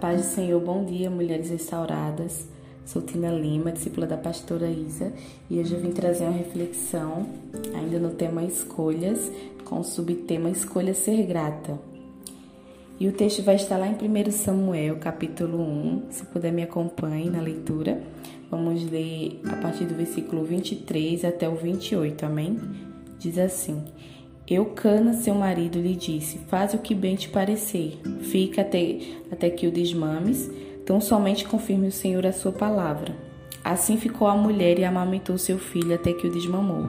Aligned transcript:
paz 0.00 0.22
do 0.22 0.26
Senhor, 0.26 0.58
bom 0.62 0.82
dia, 0.82 1.10
mulheres 1.10 1.50
restauradas. 1.50 2.48
Sou 2.86 3.02
Tina 3.02 3.30
Lima, 3.30 3.70
discípula 3.70 4.06
da 4.06 4.16
pastora 4.16 4.66
Isa, 4.66 5.12
e 5.48 5.60
hoje 5.60 5.74
eu 5.74 5.80
vim 5.80 5.90
trazer 5.90 6.24
uma 6.24 6.32
reflexão, 6.32 7.26
ainda 7.74 7.98
no 7.98 8.08
tema 8.08 8.42
escolhas, 8.42 9.30
com 9.62 9.80
o 9.80 9.84
subtema 9.84 10.48
Escolha 10.48 10.94
Ser 10.94 11.26
Grata. 11.26 11.78
E 12.98 13.08
o 13.08 13.12
texto 13.12 13.42
vai 13.42 13.56
estar 13.56 13.76
lá 13.76 13.88
em 13.88 13.94
1 13.94 14.30
Samuel, 14.30 14.96
capítulo 14.96 15.60
1. 15.60 16.06
Se 16.10 16.24
puder, 16.24 16.50
me 16.50 16.62
acompanhe 16.62 17.28
na 17.28 17.42
leitura. 17.42 18.02
Vamos 18.50 18.82
ler 18.90 19.38
a 19.50 19.56
partir 19.56 19.84
do 19.84 19.94
versículo 19.94 20.44
23 20.44 21.26
até 21.26 21.46
o 21.46 21.56
28, 21.56 22.24
amém? 22.24 22.58
Diz 23.18 23.36
assim: 23.36 23.84
Eucana, 24.50 25.12
seu 25.12 25.32
marido, 25.32 25.80
lhe 25.80 25.94
disse: 25.94 26.38
Faz 26.48 26.74
o 26.74 26.78
que 26.78 26.92
bem 26.92 27.14
te 27.14 27.28
parecer. 27.28 28.00
Fica 28.20 28.62
até, 28.62 28.98
até 29.30 29.48
que 29.48 29.64
o 29.64 29.70
desmames, 29.70 30.50
tão 30.84 31.00
somente 31.00 31.44
confirme 31.44 31.86
o 31.86 31.92
Senhor 31.92 32.26
a 32.26 32.32
sua 32.32 32.50
palavra. 32.50 33.14
Assim 33.62 33.96
ficou 33.96 34.26
a 34.26 34.36
mulher 34.36 34.76
e 34.80 34.84
amamentou 34.84 35.38
seu 35.38 35.56
filho 35.56 35.94
até 35.94 36.12
que 36.12 36.26
o 36.26 36.32
desmamou. 36.32 36.88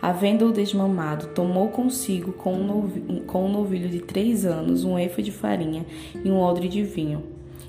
Havendo-o 0.00 0.52
desmamado, 0.52 1.26
tomou 1.34 1.70
consigo 1.70 2.32
com 2.32 2.54
um, 2.54 2.64
novilho, 2.64 3.22
com 3.24 3.44
um 3.44 3.52
novilho 3.52 3.88
de 3.88 3.98
três 3.98 4.46
anos 4.46 4.84
um 4.84 4.96
efa 4.96 5.20
de 5.20 5.32
farinha 5.32 5.84
e 6.24 6.30
um 6.30 6.38
odre 6.38 6.68
de 6.68 6.84
vinho, 6.84 7.24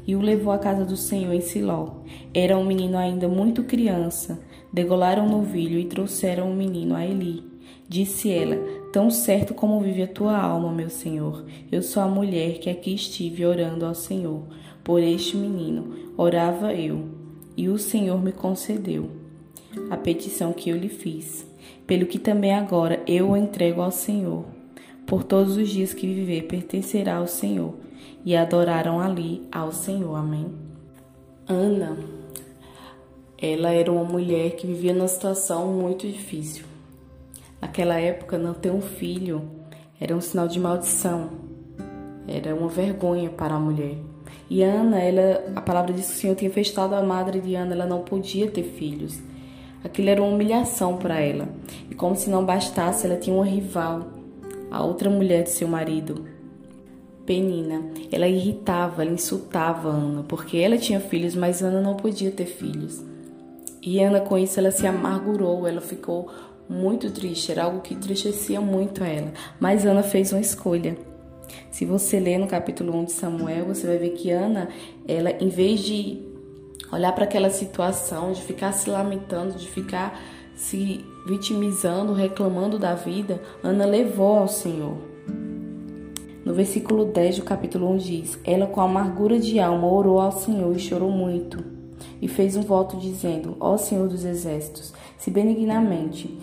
e 0.05 0.15
o 0.15 0.21
levou 0.21 0.53
à 0.53 0.59
casa 0.59 0.85
do 0.85 0.95
Senhor 0.95 1.33
em 1.33 1.41
Siló. 1.41 1.87
Era 2.31 2.55
um 2.55 2.63
menino 2.63 2.95
ainda 2.95 3.27
muito 3.27 3.63
criança. 3.63 4.39
Degolaram 4.71 5.25
o 5.25 5.29
novilho 5.29 5.79
e 5.79 5.85
trouxeram 5.85 6.51
o 6.51 6.55
menino 6.55 6.95
a 6.95 7.03
Eli. 7.03 7.50
Disse 7.87 8.29
ela: 8.31 8.55
Tão 8.91 9.09
certo 9.09 9.53
como 9.53 9.79
vive 9.79 10.03
a 10.03 10.07
tua 10.07 10.37
alma, 10.37 10.71
meu 10.71 10.89
Senhor, 10.89 11.45
eu 11.71 11.81
sou 11.81 12.01
a 12.03 12.07
mulher 12.07 12.59
que 12.59 12.69
aqui 12.69 12.93
estive 12.93 13.45
orando 13.45 13.85
ao 13.85 13.95
Senhor. 13.95 14.43
Por 14.83 15.01
este 15.01 15.37
menino 15.37 15.93
orava 16.17 16.73
eu, 16.73 17.05
e 17.55 17.69
o 17.69 17.77
Senhor 17.77 18.21
me 18.21 18.31
concedeu 18.31 19.09
a 19.89 19.97
petição 19.97 20.53
que 20.53 20.69
eu 20.69 20.77
lhe 20.77 20.89
fiz, 20.89 21.45
pelo 21.85 22.05
que 22.05 22.19
também 22.19 22.53
agora 22.53 23.01
eu 23.07 23.31
o 23.31 23.37
entrego 23.37 23.81
ao 23.81 23.91
Senhor. 23.91 24.45
Por 25.05 25.23
todos 25.23 25.57
os 25.57 25.69
dias 25.69 25.93
que 25.93 26.07
viver 26.07 26.43
pertencerá 26.43 27.17
ao 27.17 27.27
Senhor. 27.27 27.75
E 28.23 28.35
adoraram 28.35 28.99
ali 28.99 29.41
ao 29.51 29.71
Senhor. 29.71 30.15
Amém. 30.15 30.47
Ana, 31.47 31.97
ela 33.37 33.71
era 33.71 33.91
uma 33.91 34.03
mulher 34.03 34.55
que 34.55 34.65
vivia 34.65 34.93
numa 34.93 35.07
situação 35.07 35.67
muito 35.73 36.07
difícil. 36.07 36.70
Naquela 37.61 37.99
época, 37.99 38.37
não 38.37 38.53
ter 38.53 38.71
um 38.71 38.81
filho 38.81 39.43
era 39.99 40.15
um 40.15 40.19
sinal 40.21 40.47
de 40.47 40.59
maldição, 40.59 41.29
era 42.27 42.55
uma 42.55 42.67
vergonha 42.67 43.29
para 43.29 43.53
a 43.53 43.59
mulher. 43.59 43.97
E 44.49 44.63
Ana, 44.63 44.99
ela, 44.99 45.43
a 45.55 45.61
palavra 45.61 45.93
diz 45.93 46.07
que 46.07 46.13
o 46.13 46.17
Senhor 46.17 46.35
tinha 46.35 46.49
fechado 46.49 46.95
a 46.95 47.03
madre 47.03 47.39
de 47.39 47.53
Ana, 47.53 47.73
ela 47.73 47.85
não 47.85 48.01
podia 48.01 48.49
ter 48.49 48.63
filhos. 48.63 49.19
Aquilo 49.83 50.09
era 50.09 50.21
uma 50.21 50.33
humilhação 50.33 50.97
para 50.97 51.19
ela. 51.19 51.47
E 51.89 51.95
como 51.95 52.15
se 52.15 52.29
não 52.29 52.43
bastasse, 52.43 53.05
ela 53.05 53.15
tinha 53.15 53.35
uma 53.35 53.45
rival, 53.45 54.07
a 54.69 54.83
outra 54.83 55.09
mulher 55.09 55.43
de 55.43 55.51
seu 55.51 55.67
marido, 55.67 56.25
Penina. 57.25 57.81
Ela 58.11 58.27
irritava, 58.27 59.03
ela 59.03 59.11
insultava 59.11 59.89
Ana, 59.89 60.23
porque 60.23 60.57
ela 60.57 60.77
tinha 60.77 60.99
filhos, 60.99 61.35
mas 61.35 61.61
Ana 61.61 61.79
não 61.79 61.95
podia 61.95 62.31
ter 62.31 62.45
filhos. 62.45 63.03
E 63.81 63.99
Ana, 63.99 64.19
com 64.19 64.37
isso, 64.37 64.59
ela 64.59 64.71
se 64.71 64.85
amargurou, 64.85 65.67
ela 65.67 65.81
ficou 65.81 66.29
muito 66.71 67.11
triste, 67.11 67.51
era 67.51 67.65
algo 67.65 67.81
que 67.81 67.93
entristecia 67.93 68.61
muito 68.61 69.03
a 69.03 69.07
ela. 69.07 69.33
Mas 69.59 69.85
Ana 69.85 70.01
fez 70.01 70.31
uma 70.31 70.39
escolha. 70.39 70.97
Se 71.69 71.83
você 71.83 72.17
ler 72.17 72.37
no 72.37 72.47
capítulo 72.47 72.95
1 72.99 73.05
de 73.05 73.11
Samuel, 73.11 73.65
você 73.65 73.85
vai 73.85 73.97
ver 73.97 74.11
que 74.11 74.31
Ana, 74.31 74.69
ela 75.05 75.31
em 75.31 75.49
vez 75.49 75.81
de 75.81 76.21
olhar 76.89 77.11
para 77.13 77.25
aquela 77.25 77.49
situação, 77.49 78.31
de 78.31 78.41
ficar 78.41 78.71
se 78.71 78.89
lamentando, 78.89 79.57
de 79.57 79.67
ficar 79.67 80.17
se 80.55 81.03
vitimizando, 81.27 82.13
reclamando 82.13 82.79
da 82.79 82.95
vida, 82.95 83.41
Ana 83.61 83.85
levou 83.85 84.37
ao 84.37 84.47
Senhor. 84.47 84.97
No 86.45 86.53
versículo 86.53 87.05
10 87.05 87.37
do 87.37 87.43
capítulo 87.43 87.89
1 87.91 87.97
diz: 87.97 88.39
Ela, 88.45 88.65
com 88.65 88.79
amargura 88.79 89.39
de 89.39 89.59
alma, 89.59 89.87
orou 89.87 90.19
ao 90.19 90.31
Senhor 90.31 90.73
e 90.75 90.79
chorou 90.79 91.11
muito, 91.11 91.63
e 92.21 92.27
fez 92.27 92.55
um 92.55 92.61
voto 92.61 92.95
dizendo: 92.97 93.57
Ó 93.59 93.77
Senhor 93.77 94.07
dos 94.07 94.23
exércitos, 94.23 94.93
se 95.17 95.29
benignamente 95.29 96.37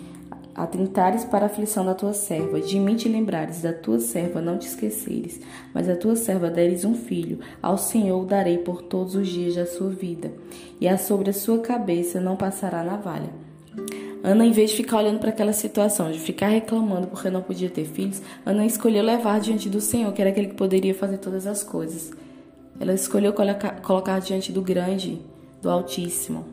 atentares 0.63 1.23
para 1.23 1.45
a 1.45 1.47
aflição 1.47 1.85
da 1.85 1.95
tua 1.95 2.11
serva, 2.11 2.59
de 2.59 2.77
mim 2.79 2.97
te 2.97 3.07
lembrares, 3.07 3.61
da 3.61 3.71
tua 3.71 3.97
serva 3.97 4.41
não 4.41 4.57
te 4.57 4.67
esqueceres, 4.67 5.39
mas 5.73 5.87
a 5.87 5.95
tua 5.95 6.17
serva 6.17 6.49
deres 6.49 6.83
um 6.83 6.93
filho, 6.93 7.39
ao 7.61 7.77
Senhor 7.77 8.21
o 8.21 8.25
darei 8.25 8.57
por 8.57 8.81
todos 8.81 9.15
os 9.15 9.29
dias 9.29 9.55
da 9.55 9.65
sua 9.65 9.89
vida, 9.89 10.33
e 10.79 10.85
a 10.85 10.97
sobre 10.97 11.29
a 11.29 11.33
sua 11.33 11.59
cabeça 11.59 12.19
não 12.19 12.35
passará 12.35 12.83
navalha. 12.83 13.29
Ana, 14.21 14.45
em 14.45 14.51
vez 14.51 14.71
de 14.71 14.75
ficar 14.75 14.97
olhando 14.97 15.19
para 15.19 15.29
aquela 15.29 15.53
situação, 15.53 16.11
de 16.11 16.19
ficar 16.19 16.47
reclamando 16.47 17.07
porque 17.07 17.29
não 17.29 17.41
podia 17.41 17.69
ter 17.69 17.85
filhos, 17.85 18.21
Ana 18.45 18.65
escolheu 18.65 19.01
levar 19.01 19.39
diante 19.39 19.69
do 19.69 19.79
Senhor, 19.79 20.11
que 20.11 20.19
era 20.19 20.29
aquele 20.29 20.47
que 20.47 20.55
poderia 20.55 20.93
fazer 20.93 21.19
todas 21.19 21.47
as 21.47 21.63
coisas. 21.63 22.11
Ela 22.77 22.93
escolheu 22.93 23.31
colocar, 23.31 23.79
colocar 23.81 24.19
diante 24.19 24.51
do 24.51 24.61
grande, 24.61 25.21
do 25.61 25.69
Altíssimo. 25.69 26.45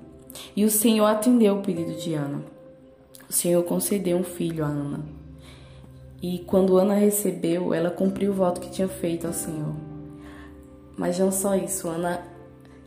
E 0.54 0.64
o 0.64 0.70
Senhor 0.70 1.06
atendeu 1.06 1.56
o 1.56 1.62
pedido 1.62 1.94
de 1.94 2.14
Ana 2.14 2.55
o 3.28 3.32
Senhor 3.32 3.62
concedeu 3.64 4.16
um 4.16 4.24
filho 4.24 4.64
a 4.64 4.68
Ana. 4.68 5.00
E 6.22 6.38
quando 6.40 6.78
Ana 6.78 6.94
recebeu, 6.94 7.74
ela 7.74 7.90
cumpriu 7.90 8.32
o 8.32 8.34
voto 8.34 8.60
que 8.60 8.70
tinha 8.70 8.88
feito 8.88 9.26
ao 9.26 9.32
Senhor. 9.32 9.74
Mas 10.96 11.18
não 11.18 11.30
só 11.30 11.54
isso, 11.54 11.88
Ana, 11.88 12.22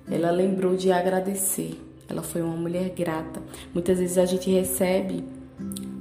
ela 0.10 0.32
lembrou 0.32 0.76
de 0.76 0.92
agradecer. 0.92 1.80
Ela 2.10 2.24
foi 2.24 2.42
uma 2.42 2.56
mulher 2.56 2.90
grata. 2.90 3.42
Muitas 3.74 4.00
vezes 4.00 4.18
a 4.18 4.26
gente 4.26 4.50
recebe 4.50 5.24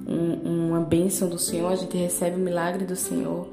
um, 0.08 0.68
uma 0.70 0.80
bênção 0.80 1.28
do 1.28 1.38
Senhor, 1.38 1.70
a 1.70 1.76
gente 1.76 1.96
recebe 1.96 2.36
o 2.36 2.40
milagre 2.40 2.86
do 2.86 2.96
Senhor 2.96 3.46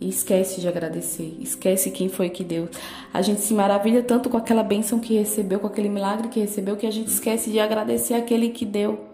e 0.00 0.08
esquece 0.08 0.60
de 0.60 0.66
agradecer, 0.66 1.36
esquece 1.40 1.92
quem 1.92 2.08
foi 2.08 2.28
que 2.28 2.42
deu. 2.42 2.68
A 3.12 3.22
gente 3.22 3.40
se 3.42 3.54
maravilha 3.54 4.02
tanto 4.02 4.28
com 4.28 4.36
aquela 4.36 4.64
bênção 4.64 4.98
que 4.98 5.14
recebeu, 5.14 5.60
com 5.60 5.68
aquele 5.68 5.88
milagre 5.88 6.28
que 6.28 6.40
recebeu, 6.40 6.76
que 6.76 6.86
a 6.86 6.90
gente 6.90 7.08
esquece 7.08 7.50
de 7.50 7.60
agradecer 7.60 8.14
aquele 8.14 8.48
que 8.48 8.66
deu. 8.66 9.13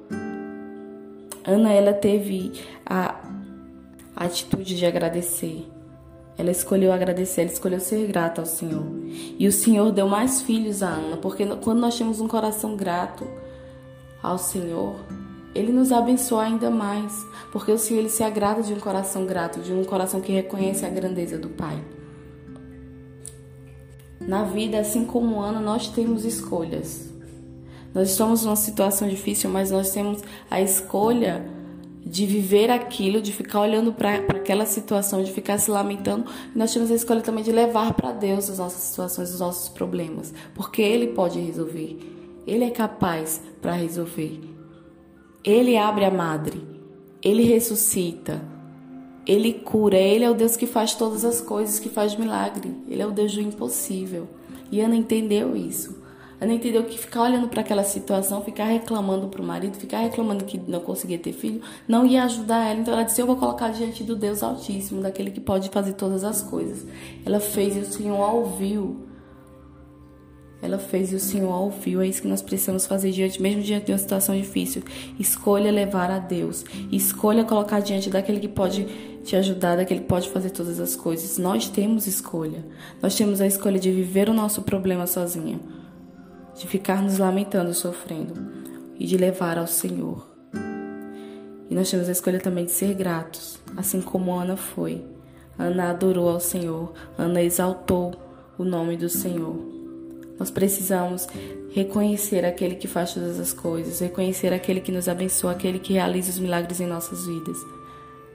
Ana 1.50 1.72
ela 1.72 1.93
teve 1.93 2.53
a, 2.84 3.21
atitude 4.16 4.77
de 4.77 4.84
agradecer. 4.84 5.66
Ela 6.37 6.50
escolheu 6.50 6.93
agradecer, 6.93 7.43
ela 7.43 7.50
escolheu 7.50 7.81
ser 7.81 8.06
grata 8.06 8.41
ao 8.41 8.47
Senhor. 8.47 8.84
E 9.38 9.47
o 9.47 9.53
Senhor 9.53 9.93
deu 9.93 10.09
mais 10.09 10.43
filhos 10.43 10.83
a 10.83 10.89
Ana, 10.89 11.16
porque 11.16 11.47
quando 11.56 11.81
nós 11.81 11.97
temos 11.97 12.21
um 12.21 12.28
coração 12.28 12.77
grato 12.77 13.27
ao 14.22 14.39
Senhor, 14.39 14.97
ele 15.55 15.72
nos 15.72 15.91
abençoa 15.93 16.44
ainda 16.44 16.71
mais, 16.71 17.27
porque 17.53 17.72
o 17.72 17.78
Senhor 17.78 18.00
ele 18.00 18.09
se 18.09 18.22
agrada 18.22 18.62
de 18.62 18.72
um 18.72 18.78
coração 18.78 19.27
grato, 19.27 19.60
de 19.60 19.72
um 19.72 19.84
coração 19.84 20.21
que 20.21 20.33
reconhece 20.33 20.84
a 20.87 20.89
grandeza 20.89 21.37
do 21.39 21.49
Pai. 21.49 21.83
Na 24.21 24.44
vida, 24.44 24.78
assim 24.78 25.05
como 25.05 25.41
Ana, 25.41 25.60
nós 25.60 25.89
temos 25.89 26.25
escolhas. 26.25 27.10
Nós 27.95 28.11
estamos 28.11 28.45
numa 28.45 28.56
situação 28.56 29.09
difícil, 29.09 29.51
mas 29.51 29.71
nós 29.71 29.91
temos 29.91 30.23
a 30.51 30.61
escolha 30.61 31.45
de 32.05 32.25
viver 32.25 32.71
aquilo, 32.71 33.21
de 33.21 33.33
ficar 33.33 33.61
olhando 33.61 33.93
para 33.93 34.15
aquela 34.17 34.65
situação, 34.65 35.23
de 35.23 35.33
ficar 35.33 35.59
se 35.59 35.71
lamentando. 35.71 36.25
Nós 36.55 36.73
temos 36.73 36.91
a 36.91 36.95
escolha 36.95 37.21
também 37.21 37.45
de 37.45 37.53
levar 37.53 37.95
para 37.95 38.12
Deus 38.12 38.49
as 38.49 38.59
nossas 38.59 38.83
situações, 38.83 39.33
os 39.33 39.41
nossos 39.41 39.69
problemas, 39.69 40.33
porque 40.55 40.81
Ele 40.81 41.09
pode 41.09 41.39
resolver. 41.41 41.99
Ele 42.47 42.65
é 42.65 42.71
capaz 42.71 43.43
para 43.61 43.73
resolver. 43.73 44.41
Ele 45.45 45.77
abre 45.77 46.05
a 46.05 46.11
madre. 46.11 46.61
Ele 47.22 47.45
ressuscita. 47.45 48.43
Ele 49.27 49.53
cura. 49.53 49.97
Ele 49.97 50.25
é 50.25 50.31
o 50.31 50.34
Deus 50.34 50.57
que 50.57 50.66
faz 50.66 50.95
todas 50.95 51.25
as 51.25 51.41
coisas, 51.41 51.78
que 51.78 51.89
faz 51.89 52.16
milagre. 52.16 52.75
Ele 52.89 53.03
é 53.03 53.07
o 53.07 53.13
Deus 53.13 53.34
do 53.34 53.41
impossível. 53.41 54.27
E 54.72 54.81
Ana 54.81 54.97
entendeu 54.97 55.54
isso. 55.54 56.00
Ana 56.41 56.54
entendeu 56.54 56.83
que 56.84 56.98
ficar 56.98 57.22
olhando 57.25 57.48
para 57.48 57.60
aquela 57.60 57.84
situação, 57.84 58.42
ficar 58.42 58.65
reclamando 58.65 59.28
para 59.28 59.42
o 59.42 59.45
marido, 59.45 59.77
ficar 59.77 59.98
reclamando 59.98 60.45
que 60.47 60.59
não 60.59 60.81
conseguia 60.81 61.19
ter 61.19 61.34
filho, 61.34 61.60
não 61.87 62.07
ia 62.07 62.25
ajudar 62.25 62.66
ela. 62.66 62.81
Então 62.81 62.95
ela 62.95 63.03
disse: 63.03 63.21
Eu 63.21 63.27
vou 63.27 63.37
colocar 63.37 63.69
diante 63.69 64.03
do 64.03 64.16
Deus 64.16 64.42
Altíssimo, 64.42 65.03
daquele 65.03 65.31
que 65.31 65.41
pode 65.41 65.69
fazer 65.69 65.92
todas 65.92 66.25
as 66.25 66.41
coisas. 66.41 66.87
Ela 67.27 67.41
fez 67.41 67.77
e 67.77 67.81
o 67.81 67.84
Senhor 67.84 68.34
ouviu. 68.34 69.07
Ela 70.63 70.78
fez 70.78 71.13
e 71.13 71.16
o 71.16 71.21
Senhor 71.21 71.54
ouviu. 71.54 72.01
É 72.01 72.07
isso 72.07 72.22
que 72.22 72.28
nós 72.28 72.41
precisamos 72.41 72.87
fazer 72.87 73.10
diante, 73.10 73.41
mesmo 73.41 73.63
diante 73.63 73.87
de 73.87 73.92
uma 73.92 73.98
situação 73.98 74.34
difícil. 74.34 74.83
Escolha 75.19 75.71
levar 75.71 76.10
a 76.10 76.19
Deus. 76.19 76.65
Escolha 76.91 77.45
colocar 77.45 77.81
diante 77.81 78.09
daquele 78.09 78.41
que 78.41 78.48
pode 78.48 78.87
te 79.25 79.37
ajudar, 79.37 79.77
daquele 79.77 80.01
que 80.01 80.07
pode 80.07 80.31
fazer 80.31 80.51
todas 80.51 80.81
as 80.81 80.97
coisas. 80.97 81.37
Nós 81.37 81.69
temos 81.69 82.07
escolha. 82.07 82.65
Nós 83.03 83.15
temos 83.15 83.42
a 83.42 83.47
escolha 83.47 83.78
de 83.78 83.91
viver 83.91 84.31
o 84.31 84.34
nosso 84.34 84.63
problema 84.63 85.07
sozinha 85.07 85.60
de 86.60 86.66
ficar 86.66 87.03
nos 87.03 87.16
lamentando, 87.16 87.72
sofrendo 87.72 88.34
e 88.98 89.07
de 89.07 89.16
levar 89.16 89.57
ao 89.57 89.66
Senhor. 89.66 90.28
E 91.71 91.74
nós 91.74 91.91
temos 91.91 92.07
a 92.07 92.12
escolha 92.12 92.39
também 92.39 92.66
de 92.66 92.71
ser 92.71 92.92
gratos, 92.92 93.59
assim 93.78 94.03
como 94.03 94.39
Ana 94.39 94.59
foi. 94.59 95.03
Ana 95.59 95.89
adorou 95.89 96.28
ao 96.28 96.39
Senhor, 96.39 96.92
Ana 97.16 97.41
exaltou 97.41 98.12
o 98.59 98.65
nome 98.65 98.98
do 98.98 99.09
Senhor. 99.09 99.57
Nós 100.39 100.51
precisamos 100.51 101.27
reconhecer 101.71 102.45
aquele 102.45 102.74
que 102.74 102.86
faz 102.86 103.15
todas 103.15 103.41
as 103.41 103.54
coisas, 103.54 104.01
reconhecer 104.01 104.53
aquele 104.53 104.83
que 104.83 104.92
nos 104.92 105.09
abençoa, 105.09 105.53
aquele 105.53 105.78
que 105.78 105.95
realiza 105.95 106.28
os 106.28 106.39
milagres 106.39 106.78
em 106.78 106.86
nossas 106.86 107.27
vidas. 107.27 107.56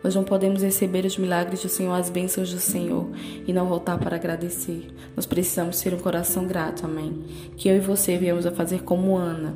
Nós 0.06 0.14
não 0.14 0.24
podemos 0.24 0.62
receber 0.62 1.04
os 1.04 1.18
milagres 1.18 1.64
do 1.64 1.68
Senhor, 1.68 1.92
as 1.94 2.12
bênçãos 2.12 2.54
do 2.54 2.60
Senhor 2.60 3.10
e 3.48 3.52
não 3.52 3.66
voltar 3.66 3.98
para 3.98 4.16
agradecer. 4.18 4.86
Nós 5.16 5.26
precisamos 5.26 5.78
ser 5.78 5.96
um 5.96 5.98
coração 5.98 6.46
grato, 6.46 6.86
amém? 6.86 7.24
Que 7.58 7.70
eu 7.70 7.78
e 7.78 7.80
você 7.80 8.16
viemos 8.16 8.46
a 8.46 8.52
fazer 8.52 8.84
como 8.84 9.16
Ana. 9.16 9.56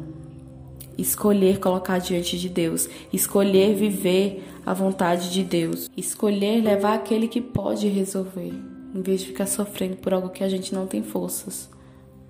Escolher 0.98 1.60
colocar 1.60 2.00
diante 2.00 2.36
de 2.40 2.50
Deus, 2.50 2.90
escolher 3.14 3.76
viver 3.76 4.44
a 4.66 4.74
vontade 4.74 5.30
de 5.30 5.44
Deus, 5.44 5.88
escolher 5.96 6.64
levar 6.64 6.96
aquele 6.96 7.28
que 7.28 7.42
pode 7.42 7.88
resolver, 7.88 8.52
em 8.96 9.02
vez 9.04 9.22
de 9.22 9.28
ficar 9.28 9.46
sofrendo 9.46 9.98
por 9.98 10.16
algo 10.16 10.30
que 10.30 10.44
a 10.44 10.50
gente 10.50 10.74
não 10.74 10.88
tem 10.88 11.04
forças 11.04 11.70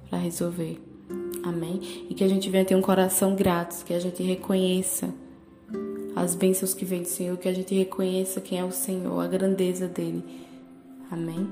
para 0.10 0.20
resolver. 0.20 0.78
Amém? 1.42 2.06
E 2.10 2.14
que 2.14 2.26
a 2.26 2.28
gente 2.28 2.50
venha 2.50 2.66
ter 2.66 2.76
um 2.76 2.82
coração 2.82 3.34
grato, 3.34 3.86
que 3.86 3.94
a 3.94 4.00
gente 4.00 4.22
reconheça 4.22 5.08
as 6.22 6.36
bênçãos 6.36 6.74
que 6.74 6.86
vem 6.86 7.02
do 7.02 7.08
Senhor, 7.08 7.38
que 7.38 7.48
a 7.48 7.54
gente 7.54 7.74
reconheça 7.74 8.42
quem 8.42 8.60
é 8.60 8.64
o 8.64 8.72
Senhor, 8.72 9.20
a 9.20 9.28
grandeza 9.28 9.88
dele. 9.88 10.24
Amém? 11.10 11.48